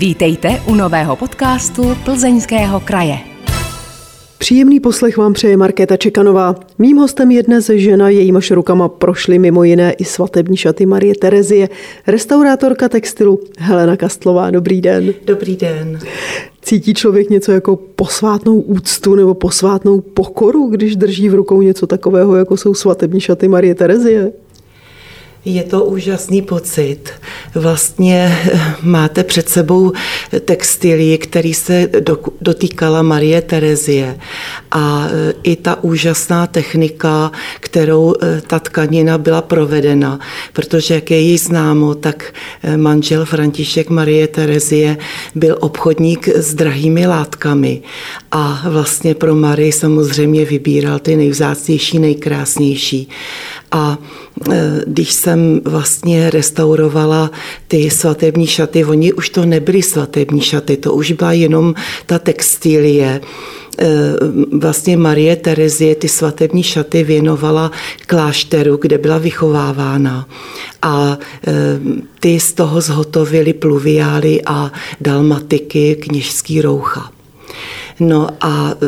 [0.00, 3.18] Vítejte u nového podcastu Plzeňského kraje.
[4.38, 6.54] Příjemný poslech vám přeje Markéta Čekanová.
[6.78, 11.68] Mým hostem je dnes žena, jejímaž rukama prošly mimo jiné i svatební šaty Marie Terezie,
[12.06, 14.50] restaurátorka textilu Helena Kastlová.
[14.50, 15.14] Dobrý den.
[15.24, 15.98] Dobrý den.
[16.62, 22.36] Cítí člověk něco jako posvátnou úctu nebo posvátnou pokoru, když drží v rukou něco takového,
[22.36, 24.32] jako jsou svatební šaty Marie Terezie?
[25.44, 27.10] Je to úžasný pocit.
[27.54, 29.92] Vlastně eh, máte před sebou
[30.44, 31.88] textilie, který se
[32.40, 34.18] dotýkala Marie Terezie.
[34.70, 40.20] A eh, i ta úžasná technika, kterou eh, ta tkanina byla provedena,
[40.52, 42.34] protože jak je jí známo, tak
[42.76, 44.96] manžel František Marie Terezie
[45.34, 47.82] byl obchodník s drahými látkami
[48.30, 53.08] a vlastně pro Marii samozřejmě vybíral ty nejvzácnější, nejkrásnější.
[53.72, 53.98] A
[54.86, 57.30] když jsem vlastně restaurovala
[57.68, 61.74] ty svatební šaty, oni už to nebyly svatební šaty, to už byla jenom
[62.06, 63.20] ta textilie.
[63.78, 63.86] E,
[64.58, 67.70] vlastně Marie Terezie ty svatební šaty věnovala
[68.06, 70.28] klášteru, kde byla vychovávána.
[70.82, 71.52] A e,
[72.20, 77.19] ty z toho zhotovili pluviály a dalmatiky kněžský roucha.
[78.00, 78.86] No a e,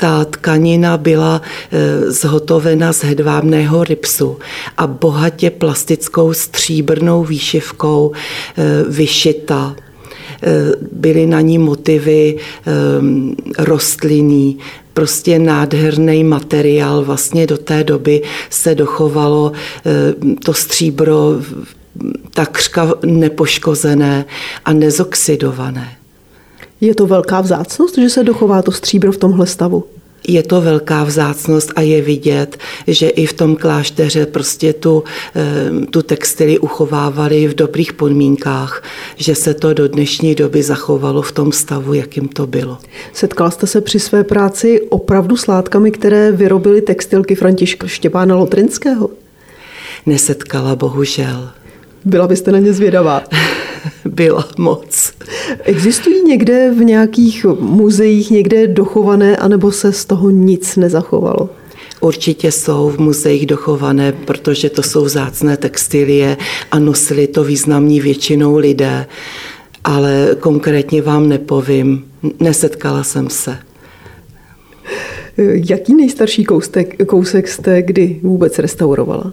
[0.00, 1.42] ta tkanina byla
[1.72, 4.38] e, zhotovena z hedvábného rypsu
[4.76, 9.76] a bohatě plastickou stříbrnou výšivkou e, vyšita
[10.92, 12.36] byly na ní motivy
[13.58, 14.58] rostlinný,
[14.94, 17.04] prostě nádherný materiál.
[17.04, 19.52] Vlastně do té doby se dochovalo
[20.44, 21.36] to stříbro
[22.34, 24.24] takřka nepoškozené
[24.64, 25.99] a nezoxidované.
[26.80, 29.84] Je to velká vzácnost, že se dochová to stříbro v tomhle stavu?
[30.28, 35.04] je to velká vzácnost a je vidět, že i v tom klášteře prostě tu,
[35.36, 38.82] eh, tu textily uchovávali v dobrých podmínkách,
[39.16, 42.78] že se to do dnešní doby zachovalo v tom stavu, jakým to bylo.
[43.12, 49.10] Setkala jste se při své práci opravdu s látkami, které vyrobily textilky Františka Štěpána Lotrinského?
[50.06, 51.50] Nesetkala, bohužel.
[52.04, 53.22] Byla byste na ně zvědavá?
[54.04, 55.12] Byla moc.
[55.62, 61.50] Existují někde v nějakých muzeích někde dochované, anebo se z toho nic nezachovalo?
[62.00, 66.36] Určitě jsou v muzeích dochované, protože to jsou vzácné textilie
[66.70, 69.06] a nosili to významní většinou lidé.
[69.84, 72.04] Ale konkrétně vám nepovím,
[72.40, 73.58] nesetkala jsem se.
[75.70, 79.32] Jaký nejstarší kousek, kousek jste kdy vůbec restaurovala?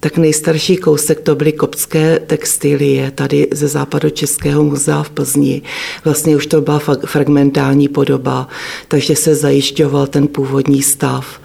[0.00, 5.62] Tak nejstarší kousek to byly koptské textilie tady ze západočeského muzea v Plzni.
[6.04, 8.48] Vlastně už to byla fragmentální podoba,
[8.88, 11.40] takže se zajišťoval ten původní stav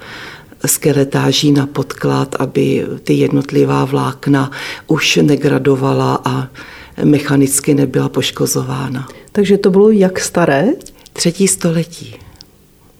[0.66, 4.50] skeletáží na podklad, aby ty jednotlivá vlákna
[4.86, 6.48] už negradovala a
[7.04, 9.08] mechanicky nebyla poškozována.
[9.32, 10.66] Takže to bylo jak staré?
[11.12, 12.16] Třetí století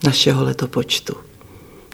[0.04, 1.14] našeho letopočtu.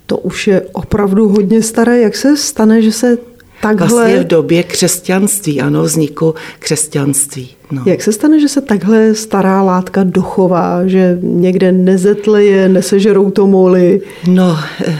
[0.06, 2.00] To už je opravdu hodně staré.
[2.00, 3.18] Jak se stane, že se
[3.62, 3.88] takhle...
[3.88, 7.50] Vlastně v době křesťanství, ano, vzniku křesťanství.
[7.70, 7.82] No.
[7.86, 14.00] Jak se stane, že se takhle stará látka dochová, že někde nezetleje, nesežerou to moly?
[14.26, 14.98] No, eh,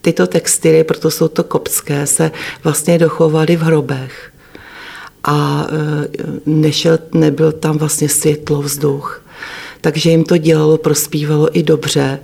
[0.00, 2.30] tyto textily, proto jsou to kopské, se
[2.64, 4.30] vlastně dochovaly v hrobech.
[5.24, 6.08] A eh,
[6.46, 9.22] nešel, nebyl tam vlastně světlo, vzduch.
[9.80, 12.18] Takže jim to dělalo, prospívalo i dobře,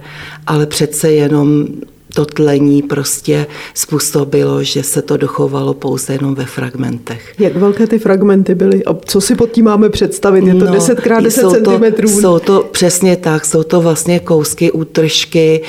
[0.46, 1.66] ale přece jenom
[2.14, 7.34] to tlení prostě způsobilo, že se to dochovalo pouze jenom ve fragmentech.
[7.38, 8.84] Jak velké ty fragmenty byly?
[8.84, 10.46] A co si pod tím máme představit?
[10.46, 12.08] Je to no, 10 x 10 cm?
[12.08, 15.62] Jsou to přesně tak, jsou to vlastně kousky, útržky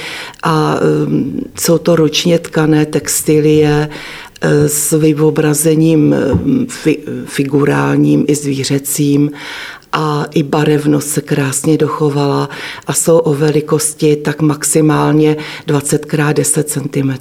[0.44, 9.31] a um, jsou to ručně tkané textilie uh, s vyobrazením um, fi, figurálním i zvířecím
[9.97, 12.50] a i barevnost se krásně dochovala
[12.88, 17.11] a jsou o velikosti tak maximálně 20 x 10 cm.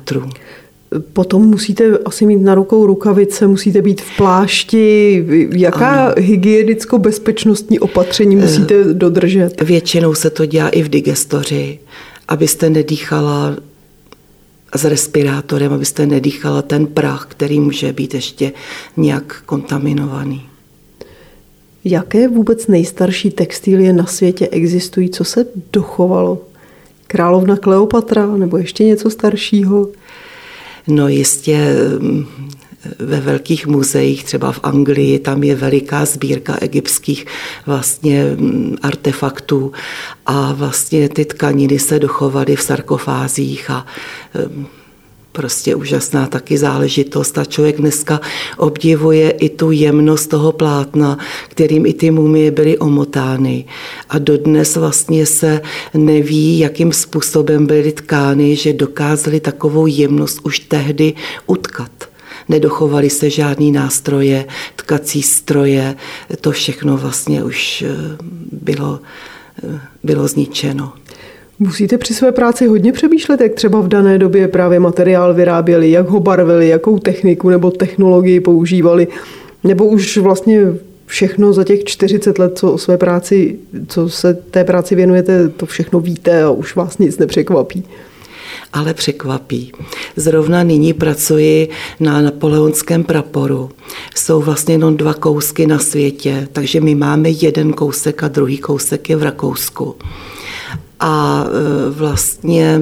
[1.13, 5.25] Potom musíte asi mít na rukou rukavice, musíte být v plášti.
[5.57, 9.61] Jaká hygienicko-bezpečnostní opatření musíte eh, dodržet?
[9.61, 11.79] Většinou se to dělá i v digestoři,
[12.29, 13.57] abyste nedýchala
[14.77, 18.53] s respirátorem, abyste nedýchala ten prach, který může být ještě
[18.97, 20.54] nějak kontaminovaný.
[21.85, 25.11] Jaké vůbec nejstarší textilie na světě existují?
[25.11, 26.43] Co se dochovalo?
[27.07, 29.89] Královna Kleopatra nebo ještě něco staršího?
[30.89, 32.27] No jistě mm,
[32.99, 37.27] ve velkých muzeích, třeba v Anglii, tam je veliká sbírka egyptských
[37.67, 39.73] vlastně mm, artefaktů
[40.27, 43.87] a vlastně ty tkaniny se dochovaly v sarkofázích a
[44.49, 44.67] mm,
[45.35, 47.39] prostě úžasná taky záležitost.
[47.39, 48.21] A člověk dneska
[48.57, 53.65] obdivuje i tu jemnost toho plátna, kterým i ty mumie byly omotány.
[54.09, 55.61] A dodnes vlastně se
[55.95, 61.15] neví, jakým způsobem byly tkány, že dokázali takovou jemnost už tehdy
[61.47, 61.91] utkat
[62.49, 64.45] nedochovaly se žádný nástroje,
[64.77, 65.97] tkací stroje,
[66.41, 68.17] to všechno vlastně už eh,
[68.53, 69.01] bylo,
[69.65, 70.93] eh, bylo zničeno.
[71.59, 76.09] Musíte při své práci hodně přemýšlet, jak třeba v dané době právě materiál vyráběli, jak
[76.09, 79.09] ho barvili, jakou techniku nebo technologii používali,
[79.65, 80.61] nebo už vlastně
[81.07, 83.59] všechno za těch 40 let, co o své práci,
[83.89, 87.85] co se té práci věnujete, to všechno víte a už vás nic nepřekvapí
[88.73, 89.73] ale překvapí.
[90.17, 91.69] Zrovna nyní pracuji
[92.01, 93.71] na napoleonském praporu.
[94.15, 99.11] Jsou vlastně jenom dva kousky na světě, takže my máme jeden kousek a druhý kousek
[99.11, 99.95] je v Rakousku.
[101.05, 102.81] A e, vlastně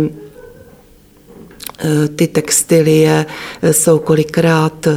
[1.79, 3.27] e, ty textilie
[3.71, 4.93] jsou kolikrát e,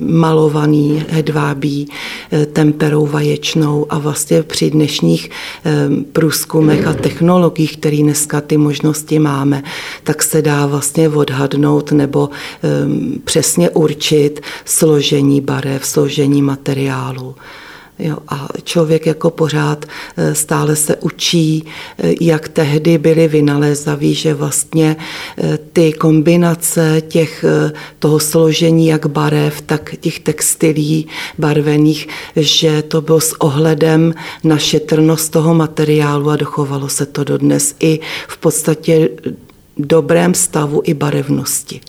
[0.00, 1.88] malovaný hedvábí
[2.52, 5.30] temperou vaječnou a vlastně při dnešních
[6.12, 9.62] průzkumech a technologiích, které dneska ty možnosti máme,
[10.04, 12.30] tak se dá vlastně odhadnout nebo
[13.24, 17.34] přesně určit složení barev, složení materiálu.
[18.02, 19.84] Jo, a člověk jako pořád
[20.16, 21.64] eh, stále se učí,
[21.98, 24.96] eh, jak tehdy byli vynalézaví, že vlastně
[25.38, 27.44] eh, ty kombinace těch,
[27.98, 31.06] toho složení jak barev, tak těch textilí
[31.38, 34.14] barvených, že to bylo s ohledem
[34.44, 39.08] na šetrnost toho materiálu a dochovalo se to dodnes i v podstatě
[39.82, 41.80] dobrém stavu i barevnosti.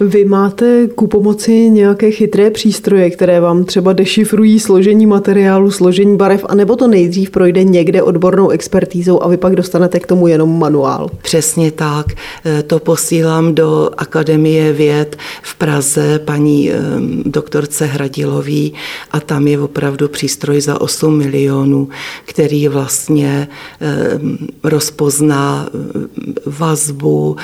[0.00, 6.44] Vy máte ku pomoci nějaké chytré přístroje, které vám třeba dešifrují složení materiálu, složení barev,
[6.48, 11.10] anebo to nejdřív projde někde odbornou expertízou a vy pak dostanete k tomu jenom manuál?
[11.22, 12.06] Přesně tak.
[12.46, 16.70] E, to posílám do Akademie věd v Praze paní
[17.24, 18.72] doktorce Hradilový
[19.10, 21.88] a tam je opravdu přístroj za 8 milionů,
[22.24, 23.48] který vlastně
[24.62, 25.68] rozpozná
[26.46, 27.35] vazbu,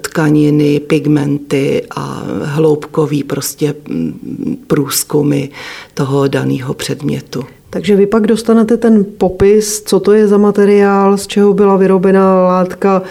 [0.00, 5.48] tkaniny, pigmenty a hloubkový prostě mm, průzkumy
[5.94, 7.44] toho daného předmětu.
[7.70, 12.46] Takže vy pak dostanete ten popis, co to je za materiál, z čeho byla vyrobená
[12.46, 13.02] látka,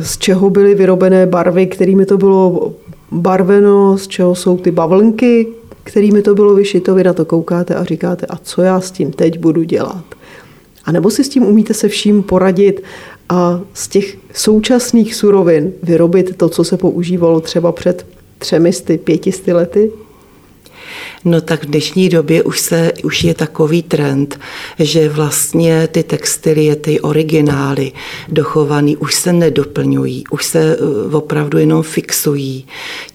[0.00, 2.72] z čeho byly vyrobené barvy, kterými to bylo
[3.12, 5.46] barveno, z čeho jsou ty bavlnky,
[5.84, 9.12] kterými to bylo vyšito, vy na to koukáte a říkáte, a co já s tím
[9.12, 10.04] teď budu dělat.
[10.84, 12.82] A nebo si s tím umíte se vším poradit
[13.30, 18.06] a z těch současných surovin vyrobit to, co se používalo třeba před
[18.38, 19.92] třemisty, pětisty lety?
[21.24, 24.40] No tak v dnešní době už, se, už je takový trend,
[24.78, 27.92] že vlastně ty textilie, ty originály
[28.28, 32.66] dochovaný už se nedoplňují, už se eh, opravdu jenom fixují.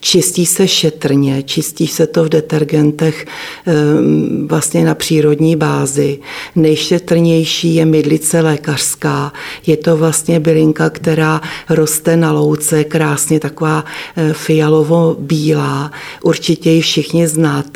[0.02, 3.26] Čistí se šetrně, čistí se to v detergentech
[3.66, 6.20] ehm, vlastně na přírodní bázi.
[6.56, 9.34] Nejšetrnější je mydlice lékařská.
[9.68, 13.86] Je to vlastně bylinka, která roste na louce, krásně taková
[14.16, 15.92] eh, fialovo-bílá.
[16.22, 17.75] Určitě ji všichni znáte.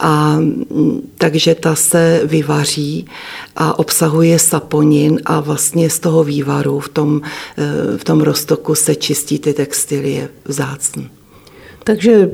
[0.00, 0.38] A
[1.18, 3.06] takže ta se vyvaří
[3.56, 7.20] a obsahuje saponin a vlastně z toho vývaru v tom,
[7.58, 7.62] eh,
[7.96, 11.10] v tom roztoku se čistí ty textilie vzácný.
[11.84, 12.30] Takže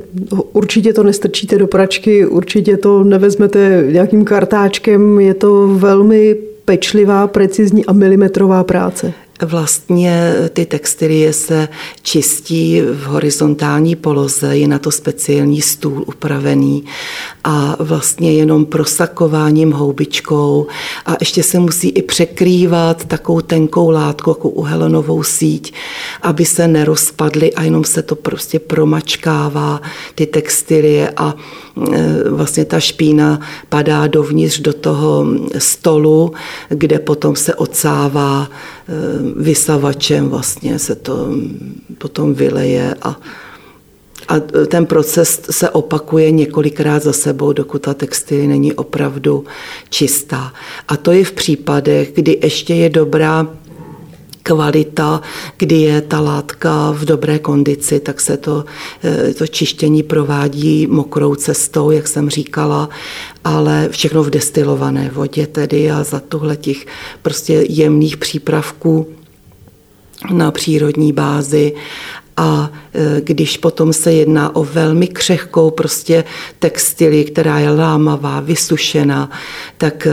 [0.52, 7.86] určitě to nestrčíte do pračky, určitě to nevezmete nějakým kartáčkem, je to velmi pečlivá, precizní
[7.86, 9.12] a milimetrová práce.
[9.42, 11.68] Vlastně ty textilie se
[12.02, 16.84] čistí v horizontální poloze, je na to speciální stůl upravený
[17.44, 20.66] a vlastně jenom prosakováním houbičkou
[21.06, 25.74] a ještě se musí i překrývat takovou tenkou látku, jako uhelenovou síť,
[26.22, 29.80] aby se nerozpadly a jenom se to prostě promačkává
[30.14, 31.34] ty textilie a
[32.30, 35.26] vlastně ta špína padá dovnitř do toho
[35.58, 36.32] stolu,
[36.68, 38.92] kde potom se odsává e,
[39.42, 41.28] vysavačem, vlastně se to
[41.98, 43.16] potom vyleje a
[44.28, 49.44] a ten proces se opakuje několikrát za sebou, dokud ta textil není opravdu
[49.90, 50.52] čistá.
[50.88, 53.46] A to je v případech, kdy ještě je dobrá
[54.48, 55.20] kvalita,
[55.56, 58.64] kdy je ta látka v dobré kondici, tak se to,
[59.04, 62.88] eh, to čištění provádí mokrou cestou, jak jsem říkala,
[63.44, 66.86] ale všechno v destilované vodě tedy a za tuhle těch
[67.22, 69.06] prostě jemných přípravků
[70.32, 71.72] na přírodní bázi
[72.38, 76.24] a e, když potom se jedná o velmi křehkou prostě
[76.58, 79.30] textili, která je lámavá, vysušená,
[79.78, 80.12] tak e,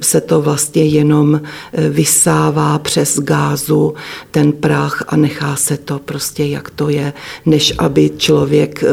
[0.00, 3.94] se to vlastně jenom e, vysává přes gázu
[4.30, 7.12] ten prach a nechá se to prostě jak to je,
[7.46, 8.84] než aby člověk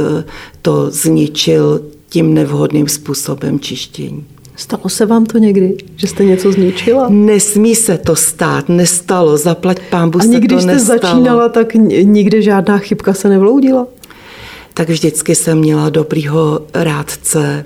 [0.62, 4.26] to zničil tím nevhodným způsobem čištění.
[4.58, 7.08] Stalo se vám to někdy, že jste něco zničila?
[7.10, 11.00] Nesmí se to stát, nestalo, zaplať pámbu A se nikdy to jste nestalo.
[11.00, 11.74] začínala, tak
[12.04, 13.88] nikde žádná chybka se nevloudila?
[14.78, 17.66] tak vždycky jsem měla dobrýho rádce.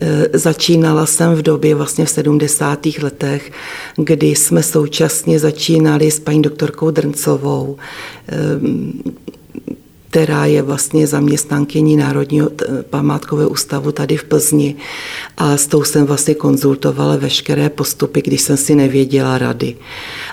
[0.00, 2.86] E, začínala jsem v době vlastně v 70.
[3.02, 3.52] letech,
[3.96, 7.76] kdy jsme současně začínali s paní doktorkou Drncovou,
[8.28, 8.34] e,
[10.10, 12.50] která je vlastně zaměstnankyní Národního
[12.90, 14.76] památkového ústavu tady v Plzni.
[15.36, 19.76] A s tou jsem vlastně konzultovala veškeré postupy, když jsem si nevěděla rady.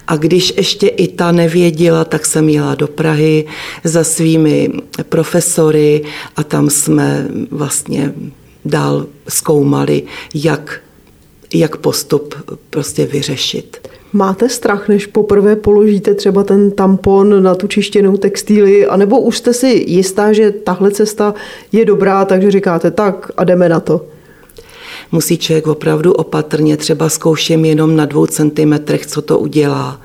[0.07, 3.45] A když ještě i ta nevěděla, tak jsem jela do Prahy
[3.83, 4.69] za svými
[5.09, 6.03] profesory
[6.35, 8.13] a tam jsme vlastně
[8.65, 10.03] dál zkoumali,
[10.33, 10.81] jak,
[11.53, 12.35] jak postup
[12.69, 13.87] prostě vyřešit.
[14.15, 19.53] Máte strach, než poprvé položíte třeba ten tampon na tu čištěnou textíli, anebo už jste
[19.53, 21.33] si jistá, že tahle cesta
[21.71, 24.05] je dobrá, takže říkáte tak a jdeme na to?
[25.11, 30.01] Musí člověk opravdu opatrně, třeba zkouším jenom na dvou centimetrech, co to udělá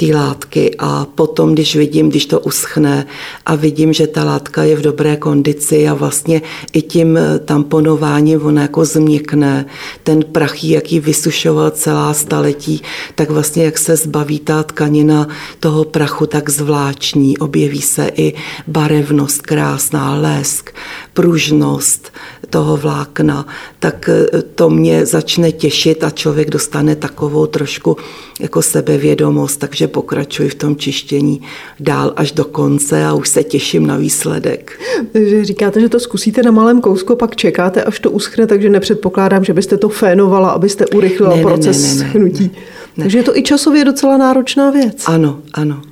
[0.00, 0.74] ty látky.
[0.78, 3.06] A potom, když vidím, když to uschne
[3.46, 6.42] a vidím, že ta látka je v dobré kondici a vlastně
[6.72, 9.66] i tím tamponováním ona jako změkne,
[10.02, 12.82] ten prach, jaký vysušoval celá staletí,
[13.14, 15.28] tak vlastně jak se zbaví ta tkanina
[15.60, 18.34] toho prachu, tak zvláční, objeví se i
[18.66, 20.70] barevnost krásná, lesk,
[21.14, 22.12] pružnost
[22.50, 23.46] toho vlákna,
[23.78, 24.10] tak
[24.54, 27.96] to mě začne těšit a člověk dostane takovou trošku
[28.40, 31.40] jako sebevědomost, takže pokračuji v tom čištění
[31.80, 34.80] dál až do konce a už se těším na výsledek.
[35.12, 39.44] Takže říkáte, že to zkusíte na malém kousku, pak čekáte, až to uschne, takže nepředpokládám,
[39.44, 42.44] že byste to fénovala, abyste urychlila ne, proces ne, ne, ne, schnutí.
[42.44, 42.50] Ne,
[42.96, 43.04] ne.
[43.04, 45.02] Takže je to i časově docela náročná věc.
[45.06, 45.82] Ano, ano.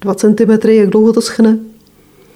[0.00, 1.58] Dva centimetry, jak dlouho to schne?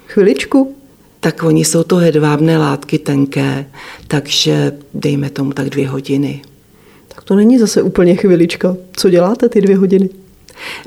[0.07, 0.75] Chviličku?
[1.21, 3.67] Tak oni jsou to hedvábné látky tenké,
[4.09, 6.43] takže dejme tomu tak dvě hodiny.
[7.09, 8.77] Tak to není zase úplně chvilička.
[8.97, 10.09] Co děláte ty dvě hodiny?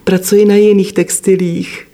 [0.03, 1.87] Pracuji na jiných textilích.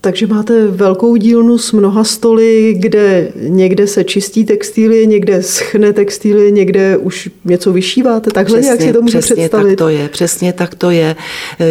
[0.00, 6.52] Takže máte velkou dílnu s mnoha stoly, kde někde se čistí textíly, někde schne textíly,
[6.52, 8.30] někde už něco vyšíváte.
[8.30, 9.68] Takhle přesně, jak si to můžu přesně představit?
[9.68, 11.16] tak to je, přesně tak to je.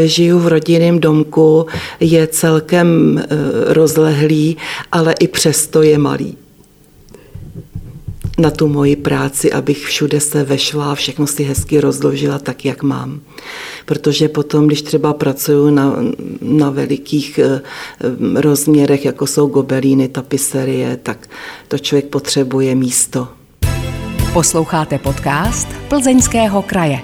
[0.06, 1.66] Žiju v rodinném domku,
[2.00, 3.28] je celkem eh,
[3.74, 4.58] rozlehlý,
[4.92, 6.38] ale i přesto je malý
[8.38, 12.84] na tu moji práci, abych všude se vešla a všechno si hezky rozložila tak, jak
[12.84, 13.22] mám.
[13.86, 15.96] Protože potom, když třeba pracuju na,
[16.42, 17.62] na velikých eh,
[18.36, 21.30] rozměrech, jako jsou gobelíny, tapiserie, tak
[21.68, 23.28] to člověk potřebuje místo.
[24.34, 27.00] Posloucháte podcast Plzeňského kraje.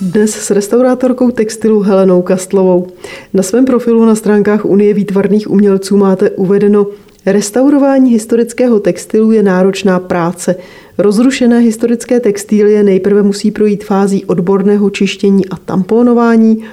[0.00, 2.86] Dnes s restaurátorkou textilu Helenou Kastlovou.
[3.32, 6.86] Na svém profilu na stránkách Unie výtvarných umělců máte uvedeno
[7.26, 10.56] Restaurování historického textilu je náročná práce.
[10.98, 16.64] Rozrušené historické textílie nejprve musí projít fází odborného čištění a tamponování.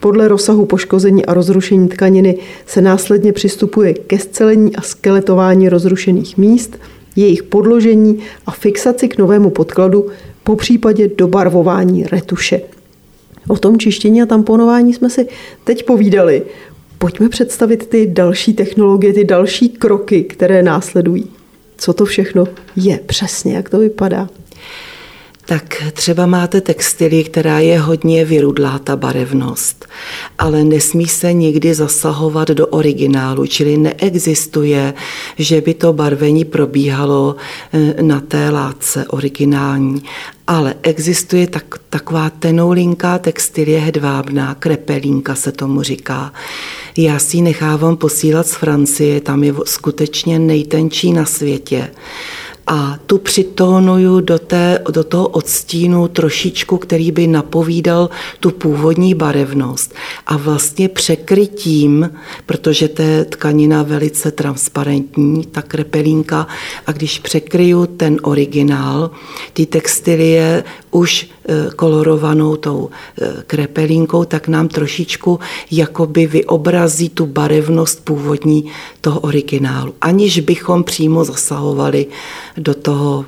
[0.00, 6.78] Podle rozsahu poškození a rozrušení tkaniny se následně přistupuje ke scelení a skeletování rozrušených míst,
[7.16, 10.06] jejich podložení a fixaci k novému podkladu,
[10.42, 12.60] po případě dobarvování retuše.
[13.48, 15.26] O tom čištění a tamponování jsme si
[15.64, 16.42] teď povídali.
[17.04, 21.30] Pojďme představit ty další technologie, ty další kroky, které následují.
[21.76, 22.46] Co to všechno
[22.76, 24.28] je přesně, jak to vypadá?
[25.46, 29.86] Tak třeba máte textily, která je hodně vyrudlá, ta barevnost,
[30.38, 34.94] ale nesmí se nikdy zasahovat do originálu, čili neexistuje,
[35.38, 37.36] že by to barvení probíhalo
[37.72, 40.02] eh, na té látce originální,
[40.46, 46.32] ale existuje tak, taková tenoulinká textilie hedvábná, krepelínka se tomu říká.
[46.96, 51.90] Já si ji nechávám posílat z Francie, tam je skutečně nejtenčí na světě
[52.66, 59.94] a tu přitónuju do, té, do toho odstínu trošičku, který by napovídal tu původní barevnost.
[60.26, 62.10] A vlastně překrytím,
[62.46, 66.46] protože to je tkanina velice transparentní, ta krepelínka,
[66.86, 69.10] a když překryju ten originál,
[69.52, 71.28] ty textilie už
[71.76, 78.70] kolorovanou tou eh, krepelínkou, tak nám trošičku jakoby vyobrazí tu barevnost původní
[79.00, 82.06] toho originálu, aniž bychom přímo zasahovali
[82.56, 83.24] do toho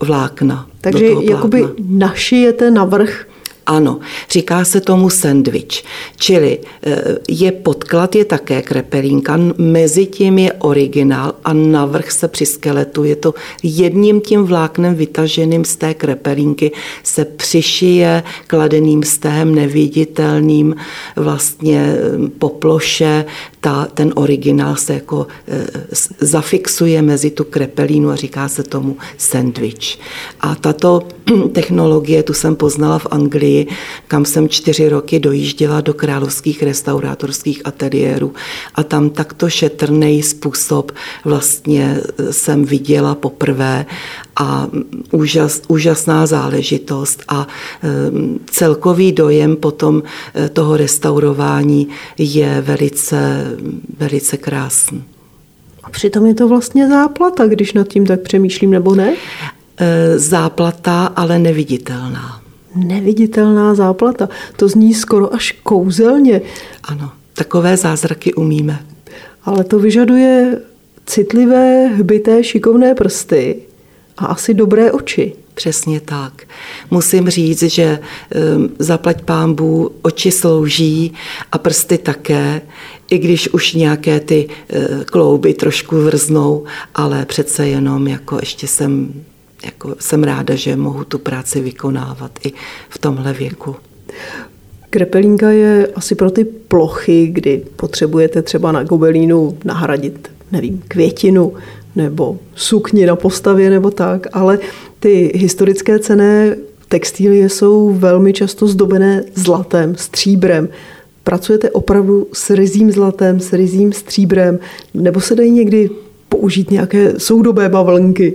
[0.00, 0.66] vlákna.
[0.80, 3.26] Takže jakoby našijete navrh
[3.68, 3.98] ano,
[4.30, 5.84] říká se tomu sandwich,
[6.16, 12.46] čili eh, je podklad, je také krepelínka, mezi tím je originál a navrh se při
[12.46, 16.72] skeletu je to jedním tím vláknem vytaženým z té krepelínky
[17.02, 20.76] se přišije kladeným stehem neviditelným
[21.16, 23.24] vlastně eh, po ploše
[23.60, 25.66] ta, ten originál se jako e,
[26.20, 29.98] zafixuje mezi tu krepelínu a říká se tomu sandwich.
[30.40, 31.02] A tato
[31.52, 33.66] technologie, tu jsem poznala v Anglii,
[34.08, 38.32] kam jsem čtyři roky dojížděla do královských restaurátorských ateliérů
[38.74, 40.92] a tam takto šetrný způsob
[41.24, 43.86] vlastně e, jsem viděla poprvé
[44.36, 44.68] a
[45.10, 47.88] úžas, úžasná záležitost a e,
[48.50, 50.02] celkový dojem potom
[50.34, 51.88] e, toho restaurování
[52.18, 53.46] je velice,
[53.98, 55.04] velice krásný.
[55.82, 59.14] A přitom je to vlastně záplata, když nad tím tak přemýšlím, nebo ne?
[59.76, 62.42] E, záplata, ale neviditelná.
[62.74, 64.28] Neviditelná záplata.
[64.56, 66.40] To zní skoro až kouzelně.
[66.84, 68.80] Ano, takové zázraky umíme.
[69.44, 70.60] Ale to vyžaduje
[71.06, 73.56] citlivé, hbité, šikovné prsty
[74.18, 75.32] a asi dobré oči.
[75.58, 76.42] Přesně tak.
[76.90, 81.12] Musím říct, že um, zaplať pámbu oči slouží
[81.52, 82.60] a prsty také,
[83.10, 89.12] i když už nějaké ty uh, klouby trošku vrznou, ale přece jenom jako ještě jsem,
[89.64, 92.52] jako jsem ráda, že mohu tu práci vykonávat i
[92.88, 93.76] v tomhle věku.
[94.90, 101.54] Krepelínka je asi pro ty plochy, kdy potřebujete třeba na gobelínu nahradit, nevím, květinu
[101.96, 104.58] nebo sukni na postavě nebo tak, ale
[105.00, 106.56] ty historické cené
[106.88, 110.68] textilie jsou velmi často zdobené zlatem, stříbrem.
[111.24, 114.58] Pracujete opravdu s ryzím zlatem, s ryzím stříbrem,
[114.94, 115.90] nebo se dají někdy
[116.28, 118.34] použít nějaké soudobé bavlnky?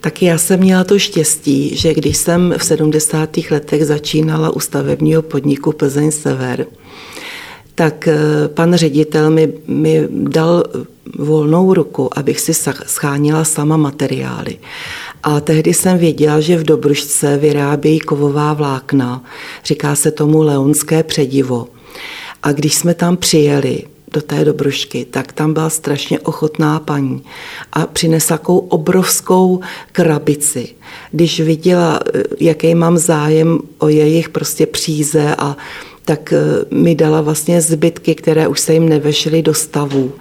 [0.00, 3.30] Tak já jsem měla to štěstí, že když jsem v 70.
[3.50, 6.66] letech začínala u stavebního podniku Plzeň Sever,
[7.74, 10.64] tak eh, pan ředitel mi, mi dal
[11.18, 12.54] volnou ruku, abych si
[12.86, 14.58] schánila sama materiály.
[15.24, 19.24] A tehdy jsem věděla, že v Dobružce vyrábějí kovová vlákna.
[19.64, 21.66] Říká se tomu leonské předivo.
[22.42, 27.22] A když jsme tam přijeli, do té dobrušky, tak tam byla strašně ochotná paní
[27.72, 29.60] a přinesla takovou obrovskou
[29.92, 30.68] krabici.
[31.10, 32.00] Když viděla,
[32.40, 35.56] jaký mám zájem o jejich prostě příze a
[36.04, 36.38] tak eh,
[36.70, 40.12] mi dala vlastně zbytky, které už se jim nevešly do stavu.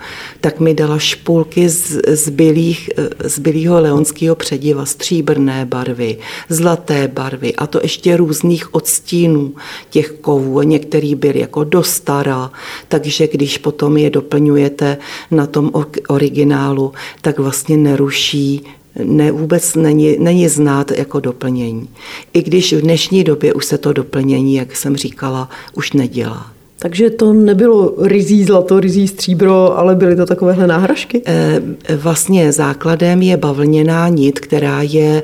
[0.42, 6.18] Tak mi dala špulky z, z, bylých, eh, z bylýho leonského přediva, stříbrné barvy,
[6.50, 9.56] zlaté barvy a to ještě různých odstínů
[9.90, 10.62] těch kovů.
[10.62, 12.52] Některý byl jako do stará,
[12.88, 14.98] takže když potom je doplňujete
[15.32, 15.72] na tom
[16.08, 18.64] originálu, tak vlastně neruší
[19.04, 21.90] ne, vůbec není, není znát jako doplnění.
[22.34, 26.48] I když v dnešní době už se to doplnění, jak jsem říkala, už nedělá.
[26.80, 31.22] Takže to nebylo rizí zlato, rizí stříbro, ale byly to takovéhle náhražky?
[31.26, 31.62] E,
[31.96, 35.24] vlastně základem je bavlněná nit, která je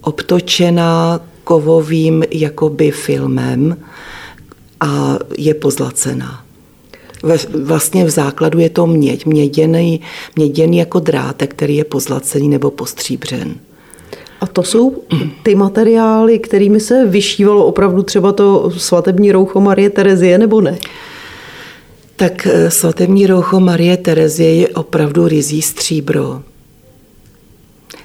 [0.00, 3.76] obtočena kovovým jakoby filmem
[4.80, 6.47] a je pozlacená
[7.64, 10.00] vlastně v základu je to měď, měděný,
[10.36, 13.54] měděný jako drátek, který je pozlacený nebo postříbřen.
[14.40, 15.02] A to jsou
[15.42, 20.78] ty materiály, kterými se vyšívalo opravdu třeba to svatební roucho Marie Terezie, nebo ne?
[22.16, 26.42] Tak eh, svatební roucho Marie Terezie je opravdu rizí stříbro.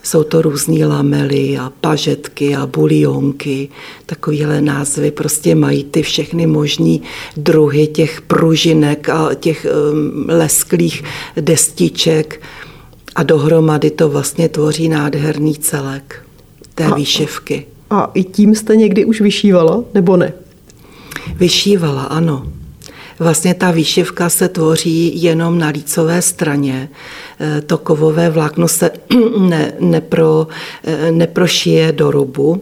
[0.03, 3.69] Jsou to různé lamely a pažetky a bulionky.
[4.05, 6.97] Takovéhle názvy prostě mají ty všechny možné
[7.37, 11.03] druhy těch pružinek a těch um, lesklých
[11.41, 12.41] destiček.
[13.15, 16.25] A dohromady to vlastně tvoří nádherný celek
[16.75, 17.65] té a, výšivky.
[17.89, 20.33] A i tím jste někdy už vyšívala, nebo ne?
[21.35, 22.47] Vyšívala, ano.
[23.19, 26.89] Vlastně ta výšivka se tvoří jenom na lícové straně.
[27.43, 28.91] E, to kovové vlákno se
[29.39, 30.47] ne, nepro,
[30.83, 32.61] e, neprošije do rubu,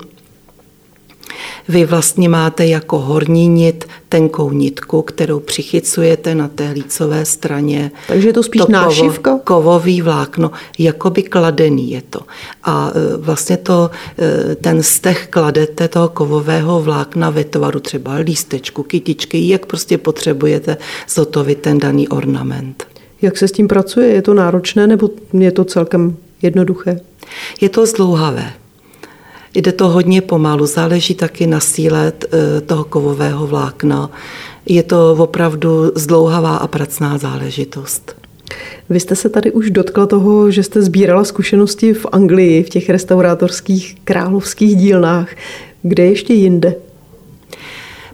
[1.67, 7.91] vy vlastně máte jako horní nit tenkou nitku, kterou přichycujete na té lícové straně.
[8.08, 9.32] Takže je to spíš to nášivka?
[9.32, 12.20] Kovo, kovový vlákno, jakoby kladený je to.
[12.63, 13.91] A e, vlastně to,
[14.62, 20.78] ten stech kladete toho kovového vlákna ve tvaru třeba lístečku, kytičky, jak prostě potřebujete
[21.10, 22.90] zotovit ten daný ornament.
[23.21, 24.07] Jak se s tím pracuje?
[24.07, 26.99] Je to náročné nebo je to celkem jednoduché?
[27.62, 28.53] Je to zdlouhavé.
[29.53, 34.10] Jde to hodně pomalu, záleží taky na síle eh, toho kovového vlákna.
[34.65, 38.15] Je to opravdu zdlouhavá a pracná záležitost.
[38.89, 42.89] Vy jste se tady už dotkla toho, že jste sbírala zkušenosti v Anglii, v těch
[42.89, 45.29] restaurátorských královských dílnách.
[45.81, 46.75] Kde ještě jinde?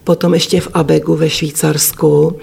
[0.03, 2.37] Potom ještě v Abegu ve Švýcarsku.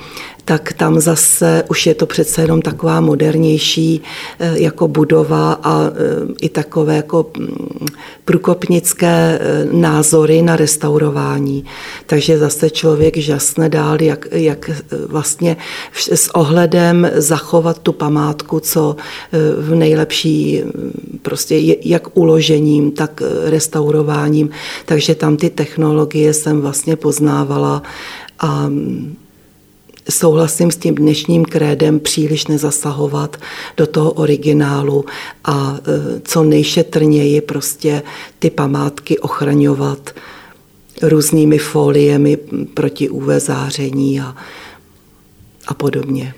[0.44, 4.02] Tak tam zase už je to přece jenom taková modernější
[4.38, 5.92] eh, jako budova a eh,
[6.40, 7.86] i takové jako mm,
[8.24, 11.64] průkopnické eh, názory na restaurování.
[12.06, 14.70] Takže zase člověk žasne dál, jak, jak
[15.08, 15.56] vlastně
[16.12, 18.96] s ohledem zachovat tu památku, co
[19.58, 24.50] v nejlepší mm, prostě jak uložením, tak restaurováním.
[24.84, 27.82] Takže tam ty technologie jsem vlastně poznávala
[28.38, 29.16] a mm,
[30.10, 33.36] souhlasím s tím dnešním krédem příliš nezasahovat
[33.76, 35.04] do toho originálu
[35.44, 38.02] a e, co nejšetrněji prostě
[38.38, 40.14] ty památky ochraňovat
[41.02, 42.36] různými foliemi
[42.74, 44.36] proti UV záření a,
[45.66, 46.34] a podobně.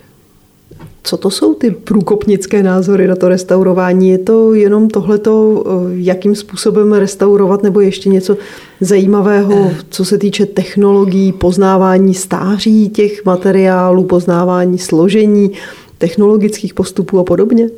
[1.02, 4.08] Co to jsou ty průkopnické názory na to restaurování?
[4.08, 8.36] Je to jenom tohleto, eh, jakým způsobem restaurovat, nebo ještě něco
[8.80, 15.52] zajímavého, co se týče technologií, poznávání stáří těch materiálů, poznávání složení,
[15.98, 17.68] technologických postupů a podobně?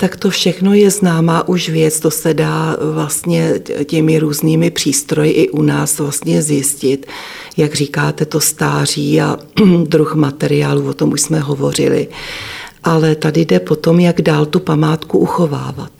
[0.00, 5.48] Tak to všechno je známá už věc, to se dá vlastně těmi různými přístroji i
[5.48, 7.06] u nás vlastně zjistit.
[7.56, 9.38] Jak říkáte, to stáří a
[9.84, 12.08] druh materiálu, o tom už jsme hovořili.
[12.84, 15.92] Ale tady jde potom, jak dál tu památku uchovávat.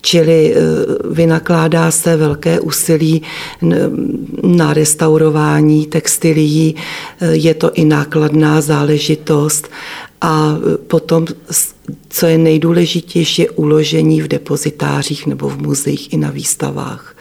[0.00, 0.60] Čili e,
[1.10, 3.22] vynakládá se velké úsilí
[4.42, 6.76] na restaurování textilií,
[7.20, 9.68] e, je to i nákladná záležitost
[10.20, 10.56] a
[10.86, 11.26] potom,
[12.08, 17.16] co je nejdůležitější, je uložení v depozitářích nebo v muzeích i na výstavách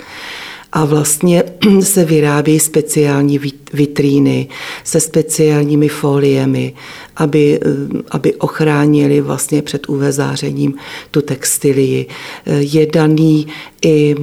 [0.79, 1.43] a vlastně
[1.81, 3.39] se vyrábí speciální
[3.73, 4.47] vitríny
[4.83, 6.73] se speciálními foliemi,
[7.15, 10.73] aby, eh, aby ochránili vlastně před UV zářením
[11.11, 12.05] tu textilii.
[12.45, 13.47] Eh, je daný
[13.81, 14.15] i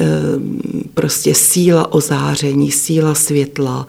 [0.00, 0.06] eh,
[0.94, 3.86] prostě síla ozáření, síla světla,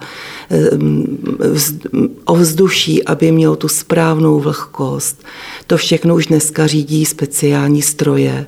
[2.24, 5.24] ovzduší, aby měl tu správnou vlhkost.
[5.66, 8.46] To všechno už dneska řídí speciální stroje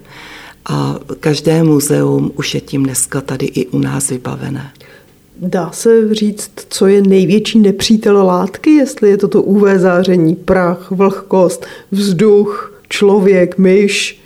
[0.65, 4.73] a každé muzeum už je tím dneska tady i u nás vybavené.
[5.37, 10.91] Dá se říct, co je největší nepřítel látky, jestli je to to UV záření, prach,
[10.91, 14.23] vlhkost, vzduch, člověk, myš?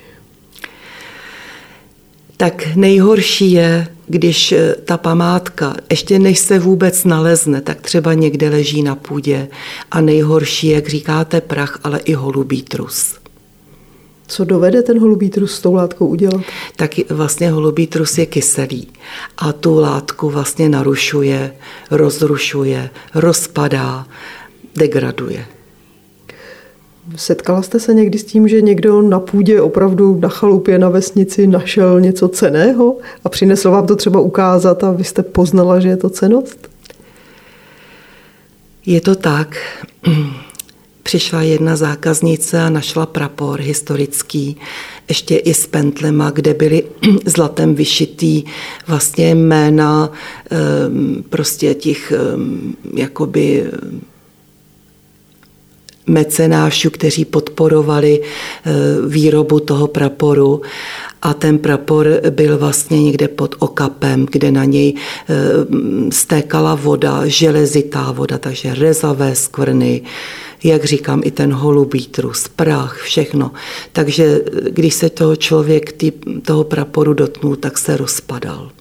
[2.37, 8.49] Tak nejhorší je, když eh, ta památka, ještě než se vůbec nalezne, tak třeba někde
[8.49, 9.47] leží na půdě
[9.91, 13.15] a nejhorší je, jak říkáte, prach, ale i holubý trus.
[14.27, 16.41] Co dovede ten holubý trus s tou látkou udělat?
[16.75, 18.87] Tak vlastně holubý trus je kyselý
[19.37, 21.53] a tu látku vlastně narušuje,
[21.91, 24.07] rozrušuje, rozpadá,
[24.75, 25.45] degraduje.
[27.15, 31.47] Setkala jste se někdy s tím, že někdo na půdě opravdu na chalupě na vesnici
[31.47, 35.97] našel něco ceného a přinesl vám to třeba ukázat a vy jste poznala, že je
[35.97, 36.69] to cenost?
[38.85, 39.57] Je to tak
[41.07, 44.57] přišla jedna zákaznice a našla prapor historický,
[45.07, 46.83] ještě i s pentlema, kde byly
[47.25, 48.43] zlatem vyšitý
[48.87, 50.11] vlastně jména
[50.49, 53.71] ehm, prostě těch ehm, jakoby
[56.07, 58.71] mecenášů, kteří podporovali eh,
[59.07, 60.61] výrobu toho praporu.
[61.21, 64.93] A ten prapor byl vlastně někde pod okapem, kde na něj
[66.09, 70.01] stékala voda, železitá voda, takže rezavé skvrny,
[70.63, 73.51] jak říkám, i ten holubý trus, prach, všechno.
[73.91, 76.11] Takže když se toho člověk tý,
[76.45, 78.71] toho praporu dotknul, tak se rozpadal.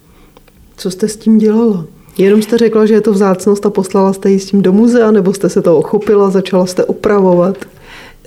[0.76, 1.84] Co jste s tím dělala?
[2.18, 5.10] Jenom jste řekla, že je to vzácnost a poslala jste ji s tím do muzea,
[5.10, 7.56] nebo jste se to ochopila, začala jste opravovat?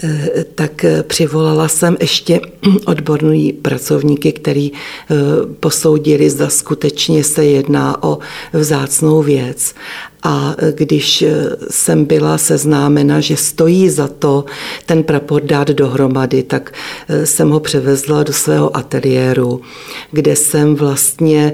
[0.03, 2.41] Eh, tak eh, přivolala jsem ještě
[2.85, 5.15] odborní pracovníky, který eh,
[5.59, 8.19] posoudili, zda skutečně se jedná o
[8.53, 9.75] vzácnou věc.
[10.23, 11.25] A když
[11.69, 14.45] jsem byla seznámena, že stojí za to
[14.85, 16.73] ten prapor dát dohromady, tak
[17.23, 19.61] jsem ho převezla do svého ateliéru,
[20.11, 21.53] kde jsem vlastně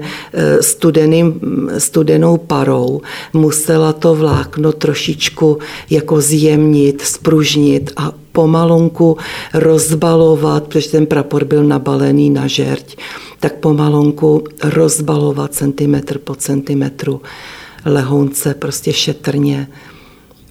[0.60, 1.40] studeným,
[1.78, 3.00] studenou parou
[3.32, 5.58] musela to vlákno trošičku
[5.90, 9.16] jako zjemnit, spružnit a pomalonku
[9.54, 12.96] rozbalovat, protože ten prapor byl nabalený na žerť,
[13.40, 17.20] tak pomalonku rozbalovat centimetr po centimetru
[17.86, 19.68] lehounce, prostě šetrně.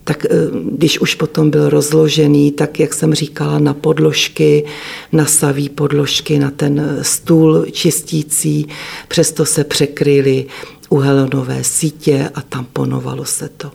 [0.03, 0.29] Tak eh,
[0.71, 4.65] když už potom byl rozložený, tak jak jsem říkala, na podložky,
[5.11, 8.67] na saví podložky, na ten stůl čistící,
[9.07, 10.45] přesto se překryly
[10.89, 13.71] uhelnové sítě a tamponovalo se to.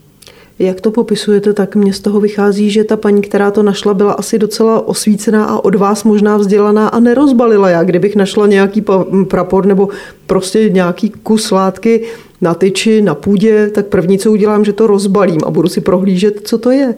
[0.60, 4.12] Jak to popisujete, tak mě z toho vychází, že ta paní, která to našla, byla
[4.12, 7.70] asi docela osvícená a od vás možná vzdělaná a nerozbalila.
[7.70, 8.84] Já kdybych našla nějaký
[9.28, 9.88] prapor nebo
[10.26, 12.06] prostě nějaký kus látky
[12.40, 16.40] na tyči, na půdě, tak první, co udělám, že to rozbalím a budu si prohlížet,
[16.44, 16.94] co to je.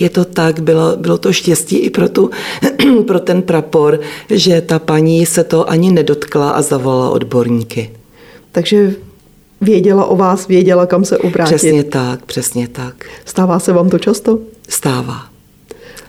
[0.00, 2.30] Je to tak, bylo, bylo to štěstí i pro, tu,
[3.06, 7.90] pro ten prapor, že ta paní se to ani nedotkla a zavolala odborníky.
[8.52, 8.94] Takže
[9.60, 11.54] věděla o vás, věděla, kam se obrátit.
[11.54, 13.04] Přesně tak, přesně tak.
[13.24, 14.38] Stává se vám to často?
[14.68, 15.22] Stává.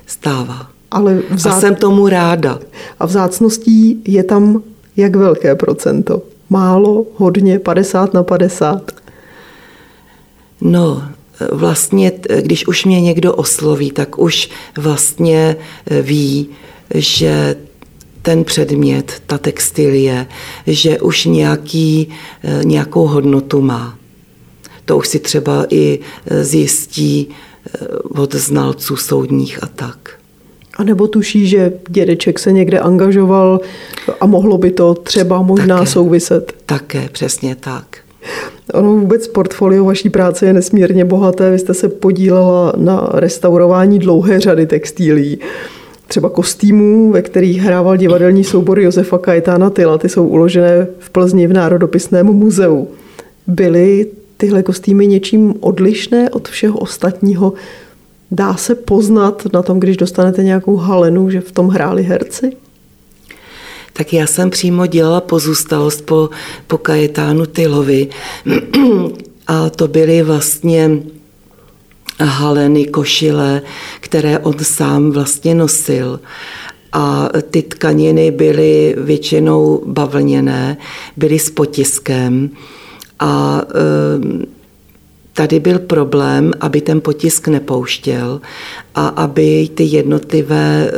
[0.07, 0.67] Stává.
[0.91, 1.53] Ale vzát...
[1.53, 2.59] A jsem tomu ráda.
[2.99, 4.63] A vzácností je tam
[4.97, 6.21] jak velké procento?
[6.49, 8.91] Málo, hodně, 50 na 50?
[10.61, 11.03] No,
[11.51, 15.55] vlastně, když už mě někdo osloví, tak už vlastně
[16.01, 16.49] ví,
[16.95, 17.55] že
[18.21, 20.27] ten předmět, ta textilie,
[20.67, 22.09] že už nějaký,
[22.63, 23.97] nějakou hodnotu má.
[24.85, 25.99] To už si třeba i
[26.41, 30.19] zjistí eh, od znalců soudních a tak.
[30.75, 33.59] A nebo tuší, že dědeček se někde angažoval
[34.19, 36.53] a mohlo by to třeba možná také, souviset.
[36.65, 37.97] Také, přesně tak.
[38.73, 41.51] Ono vůbec portfolio vaší práce je nesmírně bohaté.
[41.51, 45.39] Vy jste se podílela na restaurování dlouhé řady textilí
[46.07, 49.97] třeba kostýmů, ve kterých hrával divadelní soubor Josefa Kajetána Tyla.
[49.97, 52.87] Ty jsou uložené v Plzni v Národopisném muzeu.
[53.47, 54.07] Byly
[54.37, 57.53] tyhle kostýmy něčím odlišné od všeho ostatního?
[58.31, 62.51] Dá se poznat na tom, když dostanete nějakou halenu, že v tom hráli herci?
[63.93, 66.29] Tak já jsem přímo dělala pozůstalost po,
[66.67, 68.07] po Kajetánu Tylovi.
[69.47, 70.99] A to byly vlastně
[72.19, 73.61] haleny, košile,
[73.99, 76.19] které on sám vlastně nosil.
[76.93, 80.77] A ty tkaniny byly většinou bavlněné,
[81.17, 82.49] byly s potiskem
[83.19, 83.61] a
[85.35, 88.41] tady byl problém, aby ten potisk nepouštěl
[88.95, 90.91] a aby ty jednotlivé eh,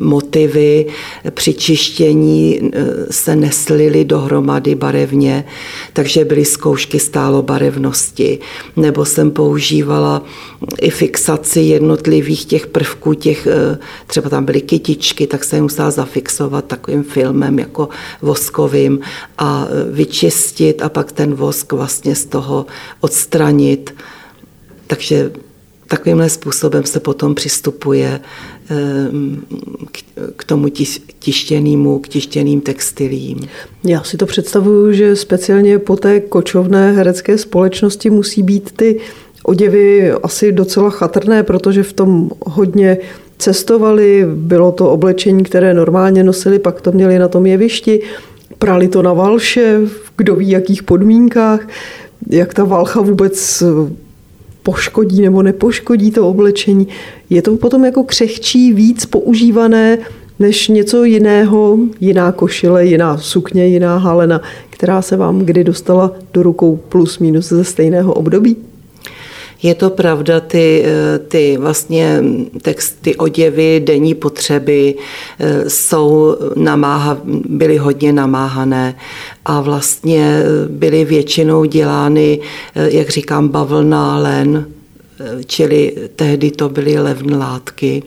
[0.00, 0.86] motivy
[1.30, 5.44] při čištění eh, se neslily dohromady barevně,
[5.92, 8.38] takže byly zkoušky stálobarevnosti.
[8.76, 10.22] Nebo jsem používala
[10.80, 16.64] i fixaci jednotlivých těch prvků, těch, eh, třeba tam byly kytičky, tak jsem musela zafixovat
[16.64, 17.88] takovým filmem jako
[18.22, 19.00] voskovým
[19.38, 22.66] a vyčistit a pak ten vosk vlastně z toho
[23.00, 23.45] odstranit.
[24.86, 25.30] Takže
[25.88, 28.20] takovýmhle způsobem se potom přistupuje
[28.70, 29.42] ehm,
[30.36, 30.68] k tomu
[31.18, 33.40] tištěnému, k tištěným textilím.
[33.84, 39.00] Já si to představuju, že speciálně po té kočovné herecké společnosti musí být ty
[39.42, 42.98] oděvy asi docela chatrné, protože v tom hodně
[43.38, 48.02] cestovali, bylo to oblečení, které normálně nosili, pak to měli na tom jevišti,
[48.58, 49.80] prali to na valše,
[50.16, 51.68] kdo ví jakých podmínkách,
[52.30, 53.62] jak ta valcha vůbec
[54.62, 56.88] poškodí nebo nepoškodí to oblečení.
[57.30, 59.98] Je to potom jako křehčí, víc používané
[60.38, 66.42] než něco jiného, jiná košile, jiná sukně, jiná halena, která se vám kdy dostala do
[66.42, 68.56] rukou plus minus ze stejného období?
[69.62, 70.84] Je to pravda, ty,
[71.28, 72.22] ty vlastně
[72.62, 74.94] text, ty oděvy, denní potřeby
[75.38, 78.94] eh, jsou namáha, byly hodně namáhané
[79.44, 82.40] a vlastně byly většinou dělány,
[82.74, 84.66] eh, jak říkám, bavlna, len,
[85.20, 88.02] eh, čili tehdy to byly levné látky.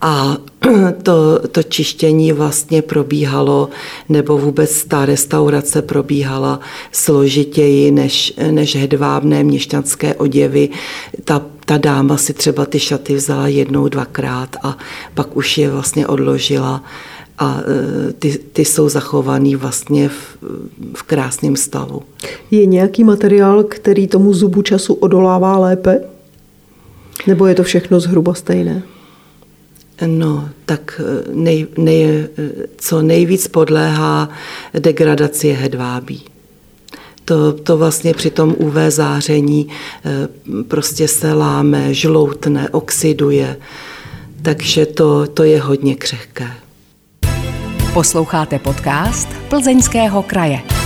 [0.00, 0.36] A
[1.02, 3.68] to, to čištění vlastně probíhalo,
[4.08, 6.60] nebo vůbec ta restaurace probíhala
[6.92, 10.68] složitěji než, než hedvábné měšťanské oděvy.
[11.24, 14.78] Ta, ta dáma si třeba ty šaty vzala jednou, dvakrát a
[15.14, 16.82] pak už je vlastně odložila
[17.38, 20.36] a e, ty, ty jsou zachovaný vlastně v,
[20.94, 22.02] v krásném stavu.
[22.50, 26.00] Je nějaký materiál, který tomu zubu času odolává lépe?
[27.26, 28.82] Nebo je to všechno zhruba stejné?
[30.06, 34.28] No, tak eh, nej, nej, eh, co nejvíc podléhá
[34.78, 36.22] degradaci je hedvábí.
[37.24, 39.68] To, to vlastně při tom UV záření
[40.04, 40.28] eh,
[40.68, 43.56] prostě se láme, žloutne, oxiduje,
[44.42, 46.50] takže to, to je hodně křehké.
[47.92, 50.79] Posloucháte podcast Plzeňského kraje.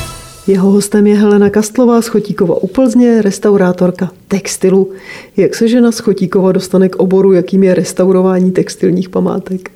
[0.47, 4.93] Jeho hostem je Helena Kastlová z Chotíkova u Plzně, restaurátorka textilu.
[5.37, 9.71] Jak se žena z Chotíkova dostane k oboru, jakým je restaurování textilních památek?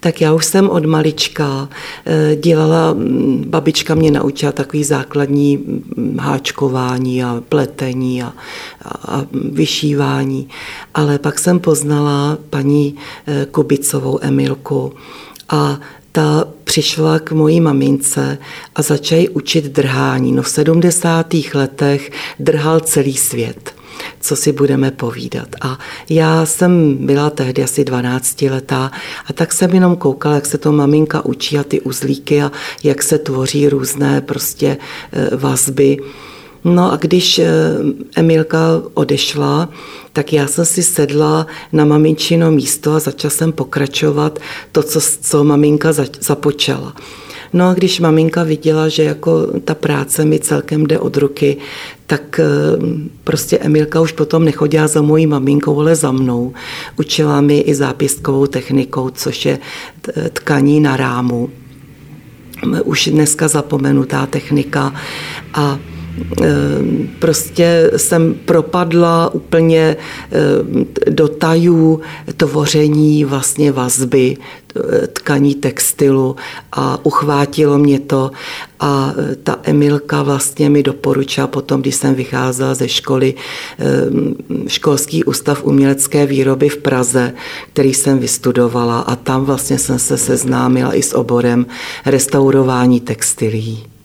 [0.00, 1.68] tak já už jsem od malička
[2.06, 8.32] eh, dělala, mm, babička mě naučila takový základní mm, háčkování a pletení a,
[8.84, 10.48] a vyšívání,
[10.94, 12.94] ale pak jsem poznala paní
[13.26, 14.92] eh, Kubicovou Emilku
[15.48, 15.80] a
[16.18, 18.38] ta přišla k mojí mamince
[18.74, 20.32] a začala učit drhání.
[20.32, 21.34] No v 70.
[21.54, 23.74] letech drhal celý svět
[24.20, 25.48] co si budeme povídat.
[25.60, 25.78] A
[26.10, 28.90] já jsem byla tehdy asi 12 letá
[29.26, 32.52] a tak jsem jenom koukala, jak se to maminka učí a ty uzlíky a
[32.84, 34.76] jak se tvoří různé prostě
[35.12, 35.96] eh, vazby.
[36.64, 37.48] No a když eh,
[38.16, 39.68] Emilka odešla,
[40.12, 44.38] tak já jsem si sedla na maminčino místo a začala jsem pokračovat
[44.72, 46.94] to, co, co maminka započala.
[47.52, 51.56] No a když maminka viděla, že jako ta práce mi celkem jde od ruky,
[52.06, 52.44] tak eh,
[53.24, 56.52] prostě Emilka už potom nechodila za mojí maminkou, ale za mnou.
[56.98, 59.58] Učila mi i zápěstkovou technikou, což je
[60.32, 61.50] tkaní na rámu.
[62.84, 64.94] Už dneska zapomenutá technika
[65.54, 65.78] a
[67.18, 69.96] prostě jsem propadla úplně
[70.30, 72.00] ehm, do tajů
[72.36, 76.36] tvoření vlastně vazby, eh, tkaní textilu
[76.72, 78.30] a uchvátilo mě to
[78.80, 83.34] a eh, ta Emilka vlastně mi doporučila potom, když jsem vycházela ze školy,
[84.66, 87.32] školský ústav umělecké výroby v Praze,
[87.72, 91.66] který jsem vystudovala a tam vlastně jsem se seznámila i s oborem
[92.06, 93.97] restaurování textilí.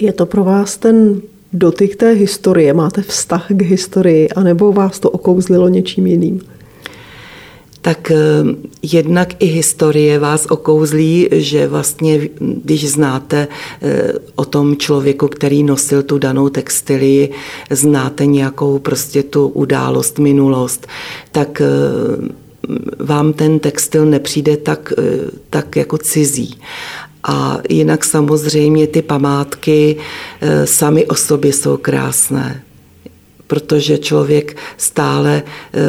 [0.00, 2.74] Je to pro vás ten dotyk té historie?
[2.74, 6.40] Máte vztah k historii, anebo vás to okouzlilo něčím jiným?
[7.82, 8.16] tak eh,
[8.82, 13.48] jednak i historie vás okouzlí, že vlastně, když znáte
[13.82, 17.30] eh, o tom člověku, který nosil tu danou textilii,
[17.70, 20.86] znáte nějakou prostě tu událost, minulost,
[21.32, 21.66] tak eh,
[22.98, 24.92] vám ten textil nepřijde tak,
[25.50, 26.58] tak jako cizí.
[27.24, 29.96] A jinak samozřejmě ty památky
[30.40, 32.62] eh, sami o sobě jsou krásné,
[33.46, 35.80] protože člověk stále eh,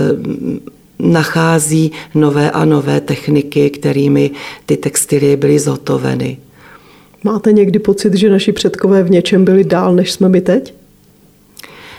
[0.99, 4.31] nachází nové a nové techniky, kterými
[4.65, 6.37] ty textilie byly zhotoveny.
[7.23, 10.73] Máte někdy pocit, že naši předkové v něčem byli dál, než jsme my teď?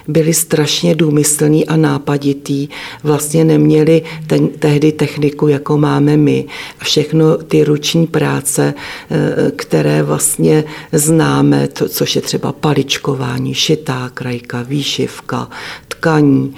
[0.08, 2.68] Byli strašně důmyslní a nápaditý.
[3.02, 6.44] Vlastně neměli ten, tehdy techniku, jako máme my.
[6.82, 8.74] Všechno ty ruční práce,
[9.10, 15.48] eh, které vlastně známe, to, což je třeba paličkování, šitá krajka, výšivka,
[15.88, 16.54] tkaní,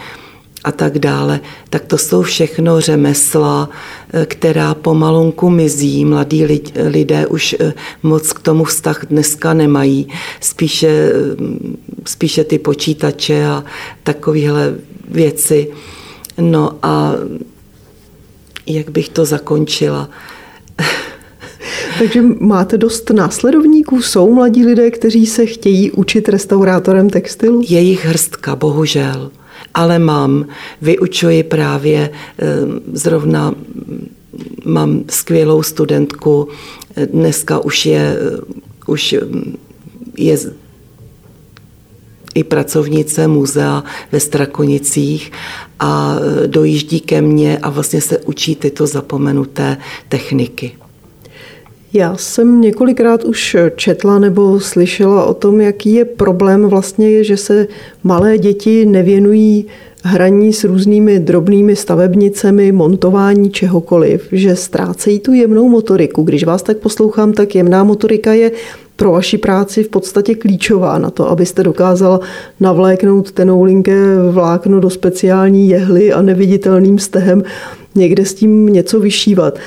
[0.65, 3.69] a tak dále, tak to jsou všechno řemesla,
[4.13, 6.05] eh, která pomalunku mizí.
[6.05, 7.73] Mladí lidé už eh,
[8.03, 10.09] moc k tomu vztah dneska nemají.
[10.41, 11.13] Spíše, eh,
[12.05, 13.65] spíše ty počítače a
[14.03, 14.75] takovéhle
[15.09, 15.69] věci.
[16.39, 17.13] No a
[18.67, 20.09] jak bych to zakončila?
[21.99, 24.03] Takže máte dost následovníků?
[24.03, 27.63] Jsou mladí lidé, kteří se chtějí učit restaurátorem textilu?
[27.69, 29.31] Je jich hrstka, bohužel
[29.75, 30.47] ale mám,
[30.83, 32.47] vyučuji právě eh,
[32.93, 33.55] zrovna
[34.65, 36.49] mám skvělou studentku,
[37.13, 38.41] dneska už je, eh,
[38.87, 39.15] už
[40.19, 40.39] je
[42.35, 45.33] i pracovnice muzea ve Strakonicích
[45.81, 49.77] a eh, dojíždí ke mně a vlastně se učí tyto zapomenuté
[50.09, 50.84] techniky.
[51.97, 57.67] Já jsem několikrát už četla nebo slyšela o tom, jaký je problém vlastně, že se
[58.05, 59.67] malé děti nevěnují
[60.05, 66.23] hraní s různými drobnými stavebnicemi, montování čehokoliv, že ztrácejí tu jemnou motoriku.
[66.23, 68.53] Když vás tak poslouchám, tak jemná motorika je
[68.97, 72.21] pro vaši práci v podstatě klíčová na to, abyste dokázala
[72.61, 77.43] navléknout tenoulinké vlákno do speciální jehly a neviditelným stehem
[77.95, 79.59] někde s tím něco vyšívat.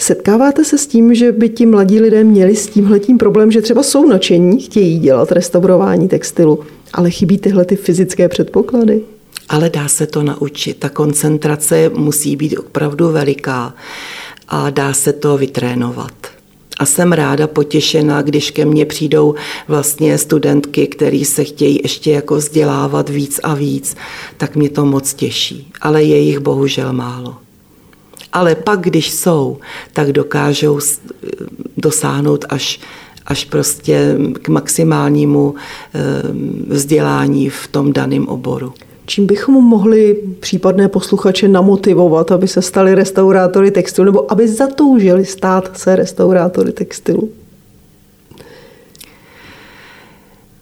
[0.00, 3.82] Setkáváte se s tím, že by ti mladí lidé měli s tímhletím problém, že třeba
[3.82, 6.60] jsou nadšení, chtějí dělat restaurování textilu,
[6.92, 9.00] ale chybí tyhle ty fyzické předpoklady?
[9.48, 10.76] Ale dá se to naučit.
[10.76, 13.74] Ta koncentrace musí být opravdu veliká
[14.48, 16.12] a dá se to vytrénovat.
[16.78, 19.34] A jsem ráda potěšená, když ke mně přijdou
[19.68, 23.96] vlastně studentky, které se chtějí ještě jako vzdělávat víc a víc,
[24.36, 25.72] tak mě to moc těší.
[25.80, 27.47] Ale je jich bohužel málo
[28.32, 29.58] ale pak, když jsou,
[29.92, 30.80] tak dokážou
[31.76, 32.80] dosáhnout až,
[33.26, 36.00] až prostě k maximálnímu eh,
[36.68, 38.72] vzdělání v tom daném oboru.
[39.06, 45.78] Čím bychom mohli případné posluchače namotivovat, aby se stali restaurátory textilu, nebo aby zatoužili stát
[45.78, 47.30] se restaurátory textilu?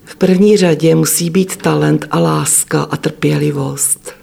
[0.05, 4.16] V první řadě musí být talent a láska a trpělivost.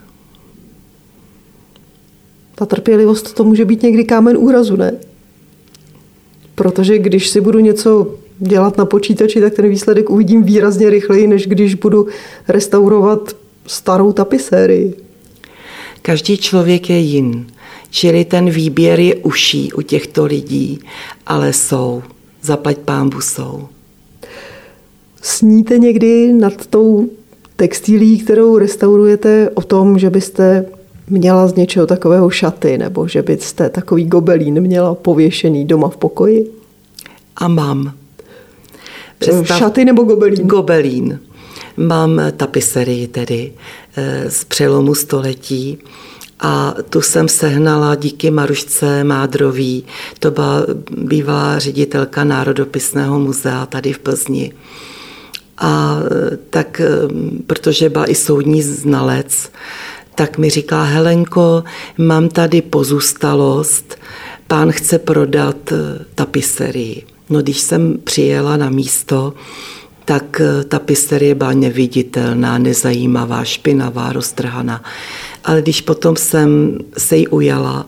[2.55, 4.93] Ta trpělivost to může být někdy kámen úrazu, ne?
[6.55, 11.47] Protože když si budu něco dělat na počítači, tak ten výsledek uvidím výrazně rychleji, než
[11.47, 12.07] když budu
[12.47, 13.35] restaurovat
[13.67, 14.93] starou tapisérii.
[16.01, 17.47] Každý člověk je jin.
[17.89, 20.79] Čili ten výběr je uší u těchto lidí,
[21.27, 22.03] ale jsou.
[22.41, 23.67] Zaplať pámbu jsou.
[25.21, 27.09] Sníte někdy nad tou
[27.55, 30.65] textilí, kterou restaurujete, o tom, že byste
[31.13, 36.51] měla z něčeho takového šaty, nebo že byste takový gobelín měla pověšený doma v pokoji?
[37.35, 37.93] A mám.
[39.19, 39.57] Představ...
[39.57, 40.47] Šaty nebo gobelín?
[40.47, 41.19] Gobelín.
[41.77, 43.53] Mám tapiserii tedy
[43.97, 45.77] eh, z přelomu století
[46.39, 49.85] a tu jsem sehnala díky Marušce Mádrový.
[50.19, 50.65] To byla
[50.97, 54.53] bývalá ředitelka Národopisného muzea tady v Plzni.
[55.57, 56.87] A eh, tak, eh,
[57.47, 59.49] protože byla i soudní znalec,
[60.15, 61.63] tak mi říká, Helenko,
[61.97, 63.95] mám tady pozůstalost,
[64.47, 65.73] pán chce prodat
[66.15, 67.05] tapiserii.
[67.29, 69.33] No když jsem přijela na místo,
[70.05, 74.83] tak eh, ta pisterie byla neviditelná, nezajímavá, špinavá, roztrhaná.
[75.43, 77.85] Ale když potom jsem se jí ujala,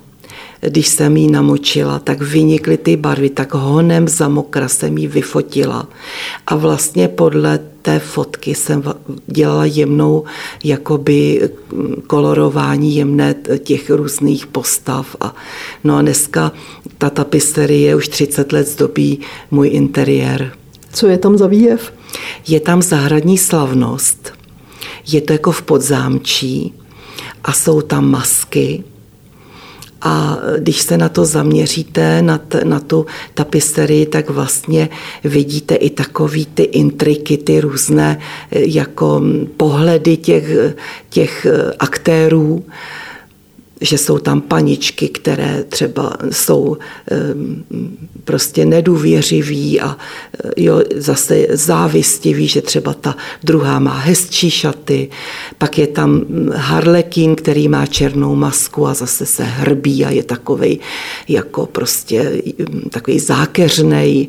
[0.68, 5.88] když jsem ji namočila, tak vynikly ty barvy, tak honem za mokra jsem ji vyfotila.
[6.47, 8.84] A vlastně podle té fotky jsem
[9.28, 10.24] dělala jemnou
[10.63, 15.16] jakoby mm, kolorování jemné těch různých postav.
[15.22, 15.36] A,
[15.84, 16.51] no a dneska
[16.97, 19.20] ta tapiserie už 30 let zdobí
[19.51, 20.51] můj interiér.
[20.93, 21.93] Co je tam za výjev?
[22.47, 24.34] Je tam zahradní slavnost,
[25.07, 26.74] je to jako v podzámčí
[27.43, 28.84] a jsou tam masky,
[30.06, 34.89] a když se na to zaměříte, na, t, na tu tapiserii, tak vlastně
[35.24, 38.20] vidíte i takový ty intriky, ty různé
[38.51, 39.22] jako
[39.58, 40.45] pohledy těch,
[41.10, 41.47] těch
[41.80, 42.66] aktérů
[43.82, 46.78] že jsou tam paničky, které třeba jsou
[48.23, 55.09] prostě nedůvěřiví a eh, jo, zase závistivý, že třeba ta druhá má hezčí šaty,
[55.57, 60.80] pak je tam harlekin, který má černou masku a zase se hrbí a je takovej
[61.28, 62.41] jako prostě
[62.89, 64.28] takový zákeřnej,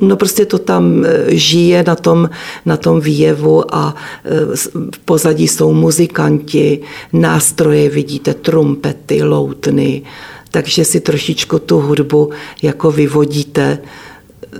[0.00, 2.30] No prostě to tam e, žije na tom,
[2.66, 4.56] na tom výjevu a e,
[4.90, 6.80] v pozadí jsou muzikanti,
[7.12, 10.02] nástroje vidíte, trumpety, loutny,
[10.50, 12.30] takže si trošičku tu hudbu
[12.62, 13.78] jako vyvodíte,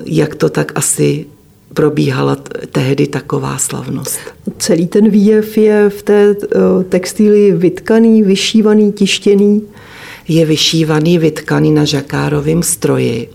[0.04, 1.26] jak to tak asi
[1.74, 2.36] probíhala
[2.72, 4.20] tehdy taková slavnost.
[4.58, 6.34] Celý ten výjev je v té e,
[6.84, 9.62] textílii vytkaný, vyšívaný, tištěný?
[10.28, 13.28] Je vyšívaný, vytkaný na žakárovém stroji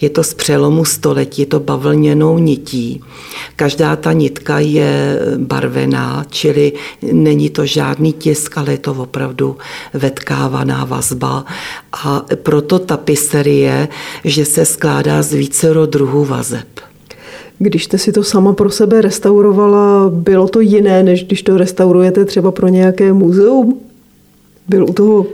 [0.00, 3.00] je to z přelomu století, je to bavlněnou nití.
[3.56, 6.72] Každá ta nitka je barvená, čili
[7.12, 9.56] není to žádný tisk, ale je to opravdu
[9.94, 11.44] vetkávaná vazba.
[11.92, 13.88] A proto tapiserie,
[14.24, 16.66] že se skládá z vícero druhů vazeb.
[17.58, 22.24] Když jste si to sama pro sebe restaurovala, bylo to jiné, než když to restaurujete
[22.24, 23.80] třeba pro nějaké muzeum?
[24.68, 25.26] Byl u toho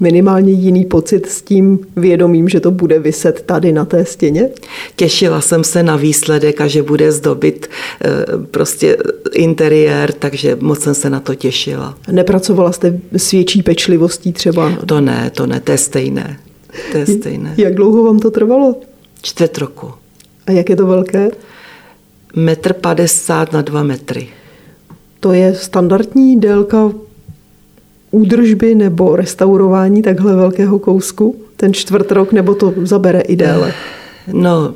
[0.00, 4.48] minimálně jiný pocit s tím vědomím, že to bude vyset tady na té stěně?
[4.96, 7.70] Těšila jsem se na výsledek a že bude zdobit
[8.04, 8.08] eh,
[8.50, 8.96] prostě
[9.32, 11.98] interiér, takže moc jsem se na to těšila.
[12.12, 14.72] Nepracovala jste s větší pečlivostí třeba?
[14.86, 16.40] To ne, to ne, to je stejné.
[16.92, 17.54] To je stejné.
[17.56, 18.74] Jak dlouho vám to trvalo?
[19.22, 19.90] Čtvrt roku.
[20.46, 21.30] A jak je to velké?
[22.36, 24.28] Metr padesát na dva metry.
[25.20, 26.92] To je standardní délka
[28.10, 31.36] údržby nebo restaurování takhle velkého kousku?
[31.56, 33.72] Ten čtvrt rok, nebo to zabere i déle?
[34.32, 34.74] No,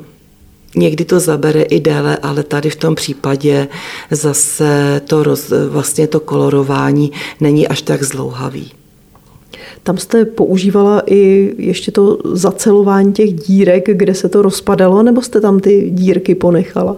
[0.77, 3.67] Někdy to zabere i déle, ale tady v tom případě
[4.11, 7.11] zase to roz, vlastně to kolorování
[7.41, 8.71] není až tak zlouhavý.
[9.83, 15.41] Tam jste používala i ještě to zacelování těch dírek, kde se to rozpadalo, nebo jste
[15.41, 16.97] tam ty dírky ponechala?